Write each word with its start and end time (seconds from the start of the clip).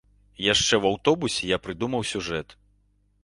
Яшчэ 0.43 0.73
ў 0.81 0.85
аўтобусе, 0.91 1.43
я 1.55 1.59
прыдумаў 1.65 2.05
сюжэт. 2.13 2.57